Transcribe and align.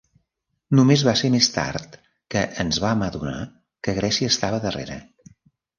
Només 0.79 1.03
va 1.07 1.13
ser 1.21 1.29
més 1.33 1.49
tard 1.59 1.99
que 2.35 2.43
ens 2.65 2.81
vam 2.87 3.07
adonar 3.11 3.39
que 3.85 3.97
Grècia 4.01 4.35
estava 4.37 4.65
darrere. 4.69 5.01